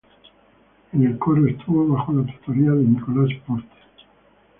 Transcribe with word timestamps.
En 0.93 1.03
el 1.05 1.19
coro, 1.19 1.45
estuvo 1.45 1.89
bajo 1.93 2.11
la 2.11 2.25
tutoría 2.25 2.71
de 2.71 2.85
Nicolas 2.85 3.29
Porte. 3.45 3.69